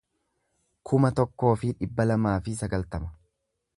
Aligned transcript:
kuma 0.91 1.11
tokkoo 1.19 1.51
fi 1.65 1.71
dhibba 1.81 2.07
lamaa 2.13 2.35
fi 2.49 2.57
sagaltama 2.63 3.13